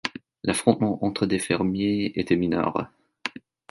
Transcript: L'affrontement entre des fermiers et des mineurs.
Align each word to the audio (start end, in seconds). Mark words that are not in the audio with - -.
L'affrontement 0.43 1.05
entre 1.05 1.27
des 1.27 1.37
fermiers 1.37 2.11
et 2.19 2.23
des 2.23 2.35
mineurs. 2.35 2.89